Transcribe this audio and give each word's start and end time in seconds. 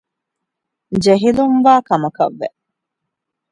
ޖެހިލުންވާ 1.03 1.73
ކަމަކަށް 1.87 2.35
ވެ 2.39 2.47